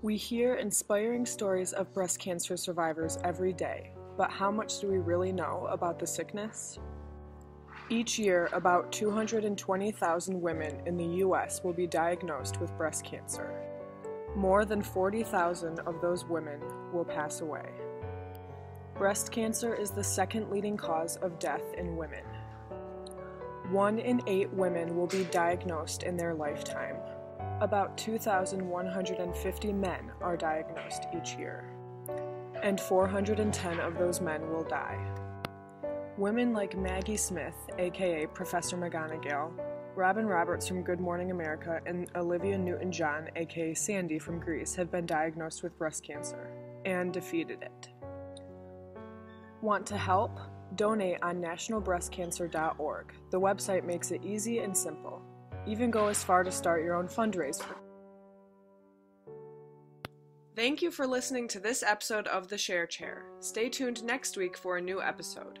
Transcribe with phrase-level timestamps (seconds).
[0.00, 4.98] We hear inspiring stories of breast cancer survivors every day, but how much do we
[4.98, 6.78] really know about the sickness?
[7.90, 11.64] Each year, about 220,000 women in the U.S.
[11.64, 13.52] will be diagnosed with breast cancer.
[14.36, 16.60] More than 40,000 of those women
[16.92, 17.68] will pass away.
[18.94, 22.22] Breast cancer is the second leading cause of death in women.
[23.72, 26.94] One in eight women will be diagnosed in their lifetime.
[27.60, 31.64] About 2,150 men are diagnosed each year,
[32.62, 34.96] and 410 of those men will die.
[36.16, 39.50] Women like Maggie Smith, aka Professor McGonagall,
[39.96, 44.92] Robin Roberts from Good Morning America, and Olivia Newton John, aka Sandy from Grease, have
[44.92, 46.52] been diagnosed with breast cancer
[46.84, 47.88] and defeated it.
[49.62, 50.38] Want to help?
[50.76, 53.12] Donate on nationalbreastcancer.org.
[53.30, 55.22] The website makes it easy and simple.
[55.68, 57.76] Even go as far to start your own fundraiser.
[60.56, 63.24] Thank you for listening to this episode of The Share Chair.
[63.38, 65.60] Stay tuned next week for a new episode.